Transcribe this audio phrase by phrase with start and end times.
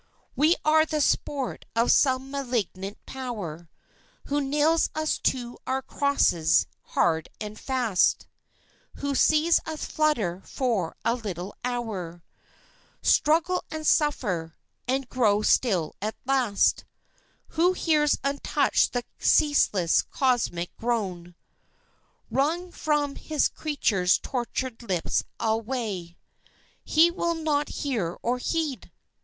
[0.35, 3.69] We are the sport of some malignant Power
[4.25, 8.25] Who nails us to our crosses, hard and fast,
[8.95, 12.23] Who sees us flutter for a little hour,
[13.03, 14.55] Struggle and suffer...
[14.87, 16.83] and grow still at last;
[17.49, 21.35] Who hears untouched the ceaseless, cosmic groan
[22.31, 26.17] Wrung from his creatures' tortured lips alway;
[26.83, 28.89] He will not hear or heed!